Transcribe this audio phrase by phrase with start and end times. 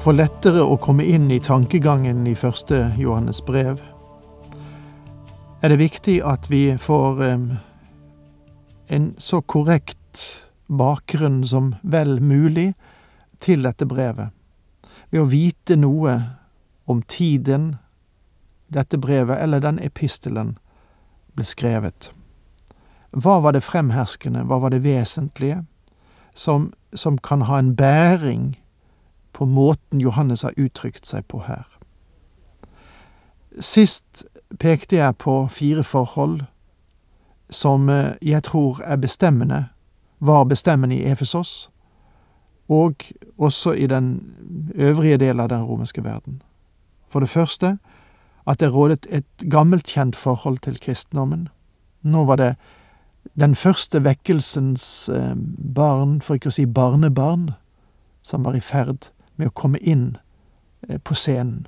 [0.00, 3.82] For lettere å komme inn i tankegangen i første Johannes brev,
[5.60, 10.22] er det viktig at vi får en så korrekt
[10.72, 12.70] bakgrunn som vel mulig
[13.44, 14.32] til dette brevet,
[15.12, 16.16] ved å vite noe
[16.88, 17.74] om tiden
[18.72, 20.54] dette brevet, eller den epistelen,
[21.36, 22.08] ble skrevet.
[23.12, 25.60] Hva var det fremherskende, hva var det vesentlige,
[26.32, 28.54] som, som kan ha en bæring
[29.32, 31.66] på måten Johannes har uttrykt seg på her.
[33.60, 34.24] Sist
[34.58, 36.42] pekte jeg på fire forhold
[37.50, 39.64] som eh, jeg tror er bestemmende,
[40.18, 41.70] var bestemmende i Efesos,
[42.68, 42.94] og
[43.38, 44.34] også i den
[44.74, 46.42] øvrige del av den romerske verden.
[47.08, 47.78] For det første
[48.46, 51.48] at det rådet et gammelkjent forhold til kristendommen.
[52.02, 52.54] Nå var det
[53.40, 55.34] den første vekkelsens eh,
[55.74, 57.50] barn, for ikke å si barnebarn,
[58.22, 60.18] som var i ferd med å komme inn
[60.88, 61.64] eh, på scenen.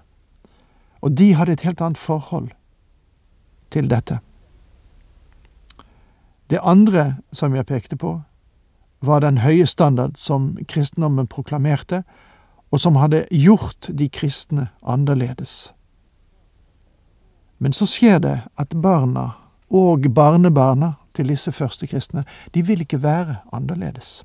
[1.03, 2.53] Og de hadde et helt annet forhold
[3.75, 4.21] til dette.
[6.53, 8.21] Det andre som jeg pekte på,
[9.03, 12.03] var den høye standard som kristendommen proklamerte,
[12.71, 15.73] og som hadde gjort de kristne annerledes.
[17.59, 19.33] Men så skjer det at barna
[19.73, 24.23] og barnebarna til disse første kristne, de vil ikke være annerledes.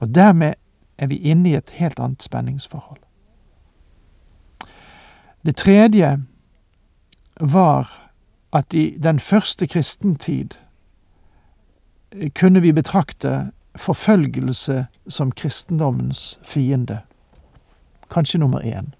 [0.00, 0.54] Og dermed
[0.98, 3.00] er vi inne i et helt annet spenningsforhold.
[5.46, 6.22] Det tredje
[7.40, 8.10] var
[8.52, 10.48] at i den første kristentid
[12.34, 17.00] kunne vi betrakte forfølgelse som kristendommens fiende.
[18.10, 18.94] Kanskje nummer én.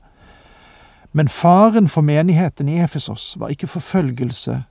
[1.12, 4.62] Men faren for menigheten i Efesos var ikke forfølgelse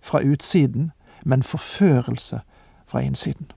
[0.00, 0.90] fra utsiden,
[1.24, 2.40] men forførelse
[2.86, 3.50] fra innsiden.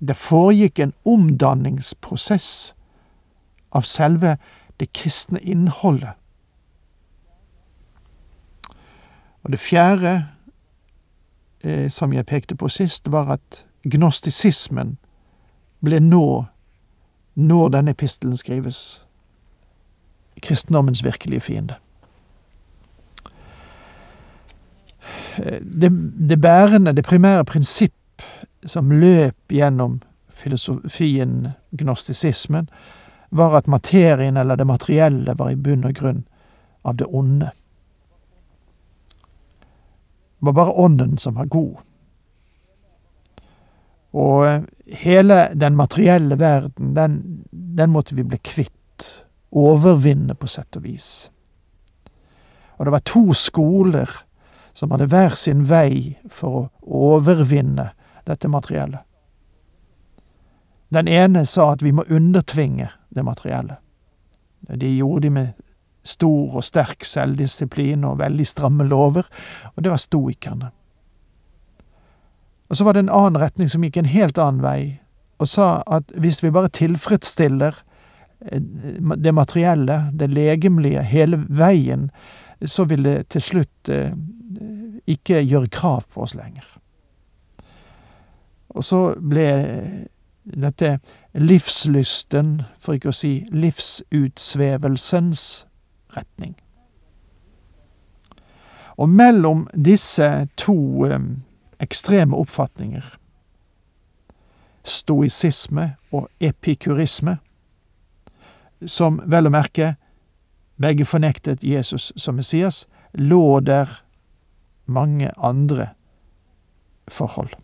[0.00, 2.74] Det foregikk en omdanningsprosess
[3.70, 4.36] av selve
[4.80, 6.14] det kristne innholdet.
[9.42, 10.28] Og det fjerde,
[11.64, 14.98] eh, som jeg pekte på sist, var at gnostisismen
[15.84, 16.44] ble nå,
[17.34, 19.04] når denne epistelen skrives,
[20.42, 21.74] kristendommens virkelige fiende.
[25.38, 25.90] Eh, det,
[26.28, 27.94] det bærende, det primære prinsipp
[28.64, 32.68] som løp gjennom filosofien gnostisismen,
[33.30, 36.22] var at materien eller det materielle var i bunn og grunn
[36.82, 37.50] av det onde.
[40.38, 41.76] Det var bare ånden som var god.
[44.10, 48.74] Og eh, hele den materielle verden, den, den måtte vi bli kvitt,
[49.50, 51.30] overvinne på sett og vis.
[52.78, 54.10] Og det var to skoler
[54.72, 56.66] som hadde hver sin vei for å
[57.12, 57.90] overvinne
[58.28, 59.04] dette materiellet.
[60.94, 63.76] Den ene sa at vi må undertvinge det materielle.
[64.68, 65.48] De gjorde de med
[66.08, 69.28] stor og sterk selvdisiplin og veldig stramme lover,
[69.74, 70.70] og det var stoikerne.
[72.68, 74.80] Og så var det en annen retning som gikk en helt annen vei,
[75.38, 77.76] og sa at hvis vi bare tilfredsstiller
[78.50, 78.60] eh,
[79.16, 82.10] det materielle, det legemlige, hele veien,
[82.64, 84.12] så vil det til slutt eh,
[85.06, 86.66] ikke gjøre krav på oss lenger.
[88.68, 89.48] Og så ble
[90.48, 90.98] dette
[91.34, 95.44] livslysten, for ikke å si livsutsvevelsens
[96.16, 96.54] retning.
[98.98, 100.74] Og mellom disse to
[101.06, 101.28] um,
[101.80, 103.04] ekstreme oppfatninger,
[104.84, 107.36] stoisisme og epikurisme,
[108.86, 109.94] som vel å merke
[110.78, 114.00] begge fornektet Jesus som Messias, lå der
[114.86, 115.92] mange andre
[117.08, 117.54] forhold.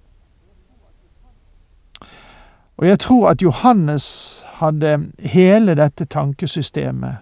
[2.77, 7.17] Og jeg tror at Johannes hadde hele dette tankesystemet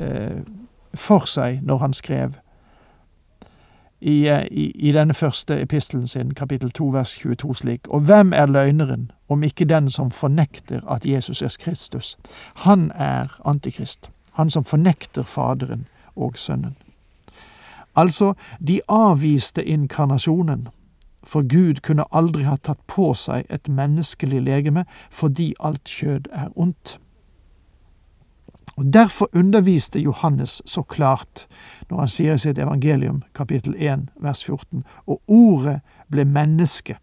[0.00, 0.40] eh,
[0.94, 2.34] for seg når han skrev
[4.00, 8.32] i, eh, i, i, denne første epistelen sin, kapittel 2, vers 22 slik, Og hvem
[8.32, 12.18] er løgneren, om ikke den som fornekter at Jesus er Kristus?
[12.54, 15.86] Han er Antikrist, han som fornekter Faderen
[16.16, 16.76] og Sønnen.
[17.96, 18.34] Altså,
[18.68, 20.68] de avviste inkarnasjonen
[21.26, 26.52] for Gud kunne aldri ha tatt på seg et menneskelig legeme fordi alt kjød er
[26.56, 26.98] ondt.
[28.76, 31.46] Og Derfor underviste Johannes så klart
[31.90, 35.80] når han sier i sitt evangelium, kapittel 1, vers 14, og ordet
[36.10, 36.96] ble menneske,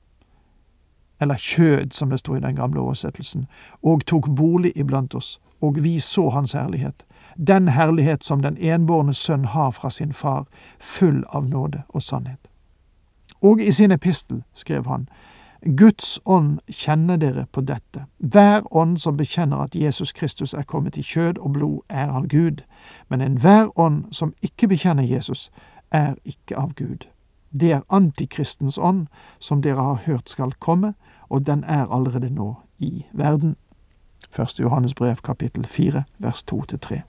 [1.22, 3.48] eller kjød, som det står i den gamle oversettelsen,
[3.84, 7.06] og tok bolig iblant oss, og vi så hans herlighet,
[7.48, 10.46] den herlighet som den enbårne sønn har fra sin far,
[10.80, 12.51] full av nåde og sannhet.
[13.42, 15.08] Og i sin epistel skrev han,
[15.78, 18.06] Guds ånd kjenner dere på dette.
[18.18, 22.28] Hver ånd som bekjenner at Jesus Kristus er kommet i kjød og blod, er av
[22.28, 22.64] Gud,
[23.10, 25.52] men enhver ånd som ikke bekjenner Jesus,
[25.92, 27.06] er ikke av Gud.
[27.54, 29.08] Det er antikristens ånd,
[29.40, 30.94] som dere har hørt skal komme,
[31.30, 33.56] og den er allerede nå i verden.
[34.40, 34.60] 1.
[34.60, 37.02] Johannes brev kapittel 4 vers 2-3.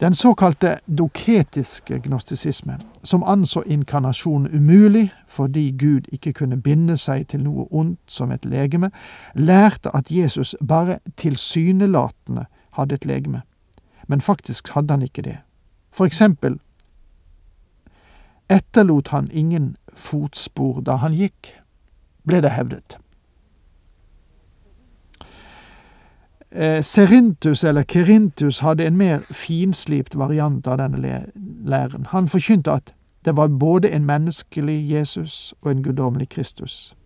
[0.00, 7.42] Den såkalte doketiske gnostisismen, som anså inkarnasjon umulig fordi Gud ikke kunne binde seg til
[7.44, 8.90] noe ondt som et legeme,
[9.34, 13.42] lærte at Jesus bare tilsynelatende hadde et legeme,
[14.08, 15.36] men faktisk hadde han ikke det.
[15.92, 16.56] For eksempel
[18.48, 21.60] etterlot han ingen fotspor da han gikk,
[22.24, 22.99] ble det hevdet.
[26.82, 31.26] Serintus eller Kerintus hadde en mer finslipt variant av denne
[31.64, 32.06] læren.
[32.10, 32.94] Han forkynte at
[33.24, 36.96] det var både en menneskelig Jesus og en guddommelig Kristus.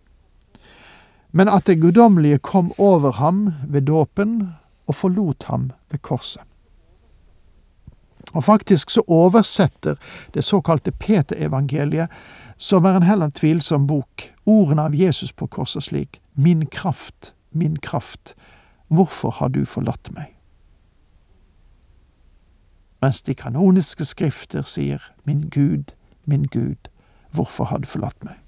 [1.31, 4.53] Men at det guddommelige kom over ham ved dåpen
[4.87, 6.41] og forlot ham ved korset.
[8.33, 9.95] Og faktisk så oversetter
[10.33, 12.07] det såkalte Peter-evangeliet,
[12.57, 17.75] som er en heller tvilsom bok, ordene av Jesus på korset slik Min kraft, min
[17.75, 18.35] kraft
[18.87, 20.35] Hvorfor har du forlatt meg?
[23.01, 25.93] Mens de kanoniske skrifter sier Min Gud,
[26.25, 26.89] min Gud,
[27.31, 28.39] hvorfor har du forlatt meg?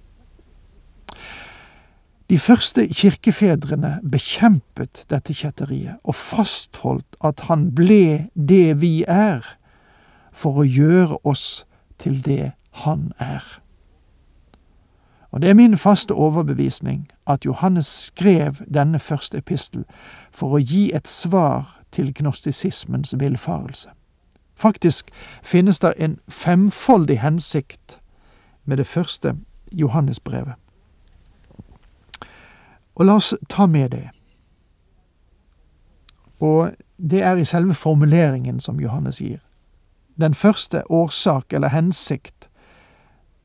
[2.30, 9.46] De første kirkefedrene bekjempet dette kjetteriet og fastholdt at han ble det vi er,
[10.36, 11.64] for å gjøre oss
[12.04, 12.52] til det
[12.84, 13.46] han er.
[15.32, 19.84] Og det er min faste overbevisning at Johannes skrev denne første epistel
[20.32, 23.90] for å gi et svar til gnostisismens villfarelse.
[24.56, 25.12] Faktisk
[25.44, 28.00] finnes det en femfoldig hensikt
[28.66, 29.36] med det første
[29.72, 30.54] Johannesbrevet.
[32.96, 34.10] Og la oss ta med det.
[36.40, 39.38] Og det er i selve formuleringen som Johannes gir.
[40.20, 42.50] Den første årsak eller hensikt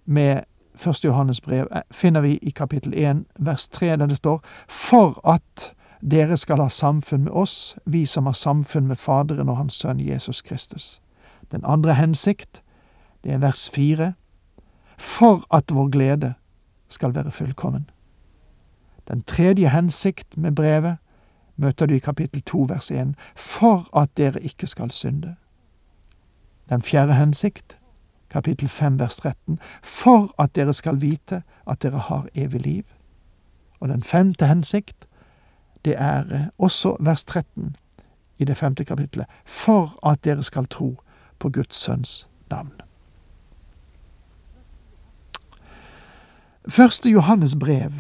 [0.05, 0.43] med
[0.75, 5.29] første Johannes brev eh, finner vi i kapittel 1 vers 3, der det står For
[5.29, 5.75] at
[6.11, 10.01] dere skal ha samfunn med oss, vi som har samfunn med Faderen og Hans Sønn
[10.01, 11.03] Jesus Kristus.
[11.53, 12.63] Den andre hensikt,
[13.25, 14.13] det er vers 4.
[14.99, 16.35] For at vår glede
[16.89, 17.91] skal være fullkommen.
[19.09, 20.97] Den tredje hensikt med brevet
[21.57, 23.15] møter du i kapittel 2 vers 1.
[23.37, 25.35] For at dere ikke skal synde.
[26.71, 27.79] Den fjerde hensikt,
[28.33, 32.83] kapittel 5 vers 13, for at dere skal vite at dere har evig liv.
[33.81, 35.07] Og den femte hensikt,
[35.85, 37.77] det er eh, også vers 13
[38.39, 41.03] i det femte kapittelet, for at dere skal tro
[41.39, 42.73] på Guds sønns navn.
[46.69, 47.93] Første Johannes brev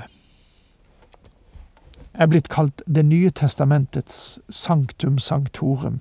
[2.14, 6.00] er blitt kalt Det nye testamentets sanctum sanctorum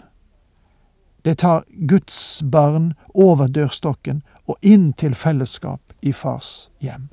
[1.25, 7.09] det tar Guds barn over dørstokken og inn til fellesskap i fars hjem.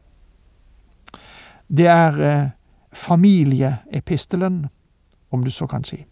[1.68, 2.50] Det er eh,
[2.92, 4.66] familieepistelen,
[5.30, 6.04] om du så kan si.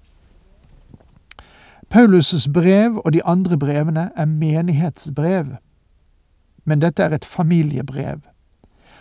[1.94, 5.46] Paulus' brev og de andre brevene er menighetsbrev,
[6.64, 8.20] men dette er et familiebrev,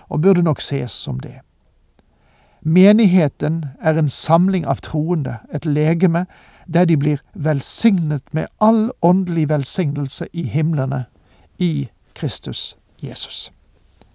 [0.09, 1.39] og burde nok ses som det.
[2.61, 6.25] Menigheten er en samling av troende, et legeme
[6.73, 11.05] der de blir velsignet med all åndelig velsignelse i himlene
[11.59, 13.51] i Kristus Jesus.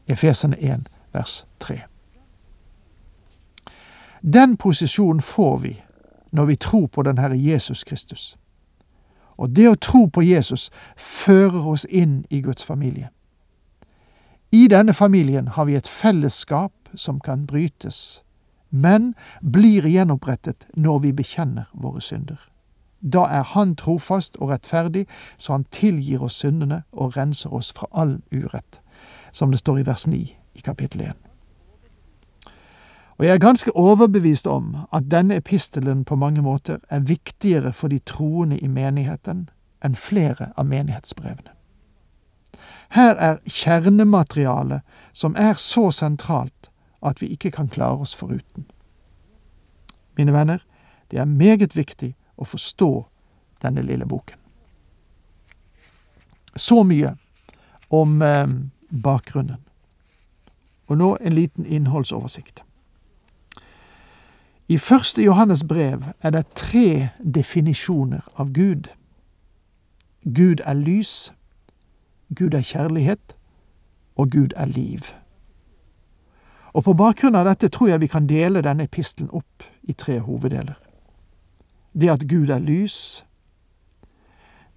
[0.07, 1.80] Efesene 1, vers 3.
[4.23, 5.83] Den posisjonen får vi
[6.30, 8.37] når vi tror på den Herre Jesus Kristus.
[9.37, 13.09] Og det å tro på Jesus fører oss inn i Guds familie.
[14.52, 18.23] I denne familien har vi et fellesskap som kan brytes
[18.71, 22.39] men blir gjenopprettet når vi bekjenner våre synder.
[23.00, 25.07] Da er Han trofast og rettferdig,
[25.39, 28.81] så Han tilgir oss syndene og renser oss fra all urett,
[29.33, 31.12] som det står i vers 9 i kapittel 1.
[33.19, 37.89] Og jeg er ganske overbevist om at denne epistelen på mange måter er viktigere for
[37.89, 39.49] de troende i menigheten
[39.85, 41.53] enn flere av menighetsbrevene.
[42.91, 44.81] Her er kjernematerialet
[45.12, 46.60] som er så sentralt
[47.02, 48.66] at vi ikke kan klare oss foruten.
[50.16, 50.59] Mine venner,
[51.11, 52.90] det er meget viktig å forstå
[53.62, 54.37] denne lille boken.
[56.57, 57.14] Så mye
[57.90, 58.47] om eh,
[58.90, 59.61] bakgrunnen.
[60.87, 62.62] Og nå en liten innholdsoversikt.
[64.69, 68.90] I første Johannes brev er det tre definisjoner av Gud.
[70.25, 71.33] Gud er lys,
[72.35, 73.35] Gud er kjærlighet,
[74.16, 75.11] og Gud er liv.
[76.73, 80.21] Og på bakgrunn av dette tror jeg vi kan dele denne epistelen opp i tre
[80.23, 80.79] hoveddeler.
[81.93, 83.25] Det at Gud er lys,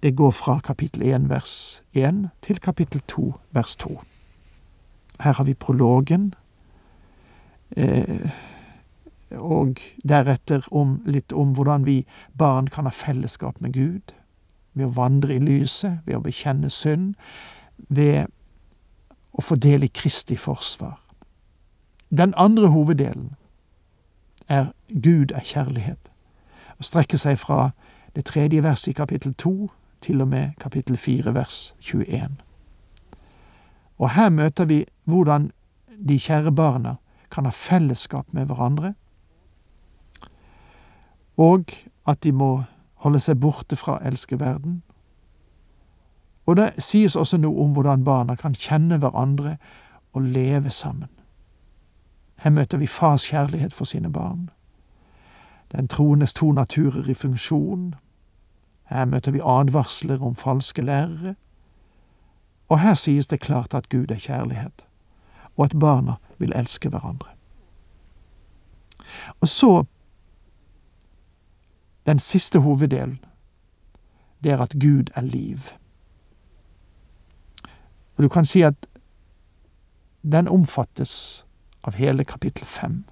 [0.02, 4.00] det går fra kapittel 1 vers 1 til kapittel 2 vers 2.
[5.20, 6.34] Her har vi prologen,
[7.76, 8.30] eh,
[9.30, 12.04] og deretter om, litt om hvordan vi
[12.38, 14.12] barn kan ha fellesskap med Gud,
[14.74, 17.14] ved å vandre i lyset, ved å bekjenne synd,
[17.88, 18.26] ved
[19.32, 21.03] å få del i Kristi forsvar.
[22.10, 23.32] Den andre hoveddelen
[24.48, 26.10] er Gud er kjærlighet,
[26.78, 27.70] og strekker seg fra
[28.16, 29.70] det tredje verset i kapittel 2
[30.00, 32.28] til og med kapittel 4 vers 21.
[33.98, 35.50] Og her møter vi hvordan
[36.08, 36.94] de kjære barna
[37.30, 38.94] kan ha fellesskap med hverandre,
[41.36, 41.64] og
[42.06, 42.62] at de må
[42.94, 44.82] holde seg borte fra elskeverden.
[46.46, 49.56] Og det sies også noe om hvordan barna kan kjenne hverandre
[50.12, 51.08] og leve sammen.
[52.44, 54.50] Her møter vi fars kjærlighet for sine barn.
[55.72, 57.94] Den troendes to naturer i funksjon.
[58.84, 61.34] Her møter vi advarsler om falske lærere.
[62.68, 64.84] Og her sies det klart at Gud er kjærlighet,
[65.56, 67.28] og at barna vil elske hverandre.
[69.40, 69.84] Og så
[72.06, 73.24] den siste hoveddelen.
[74.44, 75.58] Det er at Gud er liv.
[78.16, 78.86] Og du kan si at
[80.22, 81.43] den omfattes
[81.84, 83.04] av hele kapittel fem.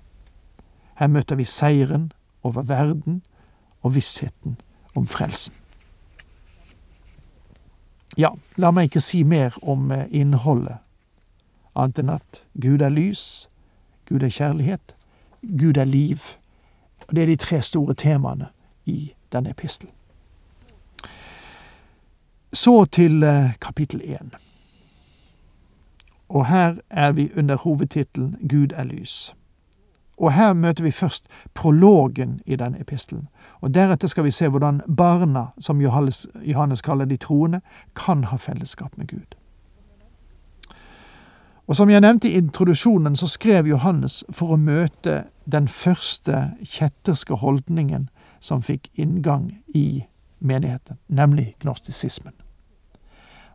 [0.94, 2.12] Her møter vi seieren
[2.42, 3.22] over verden
[3.82, 4.56] og vissheten
[4.94, 5.54] om frelsen.
[8.16, 10.82] Ja, la meg ikke si mer om eh, innholdet,
[11.74, 13.48] annet enn at Gud er lys,
[14.08, 14.92] Gud er kjærlighet,
[15.40, 16.20] Gud er liv.
[17.08, 18.50] Og det er de tre store temaene
[18.84, 19.94] i denne epistelen.
[22.52, 24.36] Så til eh, kapittel én.
[26.32, 29.34] Og her er vi under hovedtittelen Gud er lys.
[30.16, 33.28] Og her møter vi først prologen i denne epistelen.
[33.60, 37.60] Og deretter skal vi se hvordan barna, som Johannes, Johannes kaller de troende,
[37.96, 39.36] kan ha fellesskap med Gud.
[41.66, 47.34] Og som jeg nevnte i introduksjonen, så skrev Johannes for å møte den første kjetterske
[47.34, 48.08] holdningen
[48.40, 50.04] som fikk inngang i
[50.40, 52.41] menigheten, nemlig gnostisismen.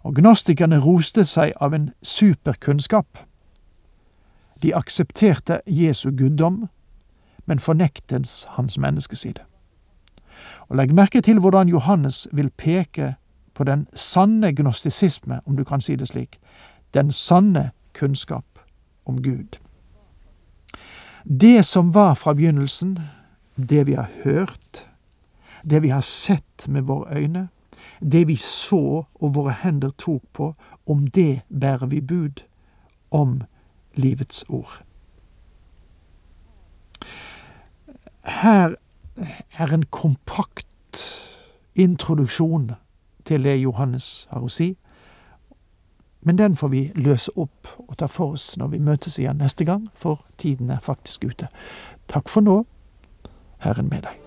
[0.07, 3.17] Og gnostikerne roste seg av en superkunnskap.
[4.63, 6.69] De aksepterte Jesu guddom,
[7.45, 9.43] men fornektet hans menneskeside.
[10.71, 13.15] Og legg merke til hvordan Johannes vil peke
[13.53, 16.39] på den sanne gnostisisme, om du kan si det slik,
[16.93, 18.63] den sanne kunnskap
[19.05, 19.59] om Gud.
[21.23, 22.99] Det som var fra begynnelsen,
[23.57, 24.87] det vi har hørt,
[25.69, 27.47] det vi har sett med våre øyne,
[28.01, 30.53] det vi så og våre hender tok på,
[30.85, 32.43] om det bærer vi bud
[33.11, 33.41] om
[33.95, 34.83] livets ord.
[38.23, 38.75] Her
[39.57, 40.67] er en kompakt
[41.75, 42.71] introduksjon
[43.25, 44.75] til det Johannes har å si,
[46.21, 49.65] men den får vi løse opp og ta for oss når vi møtes igjen neste
[49.65, 51.47] gang, for tiden er faktisk ute.
[52.07, 52.63] Takk for nå.
[53.63, 54.26] Herren med deg.